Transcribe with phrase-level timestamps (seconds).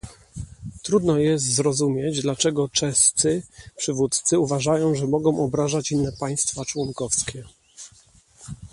[0.83, 3.43] Trudno jest zrozumieć, dlaczego czescy
[3.75, 7.43] przywódcy uważają że mogą obrażać inne państwa członkowskie